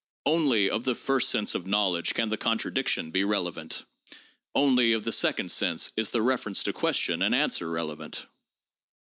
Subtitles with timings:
[0.25, 3.85] Only of the first sense of knowledge can the contradiction be relevant;
[4.55, 8.25] only of the second sense is the reference to question and answer relevant.